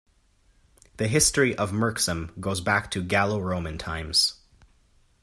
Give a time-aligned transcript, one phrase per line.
[0.97, 4.39] The history of Merksem goes back to Gallo-Roman times.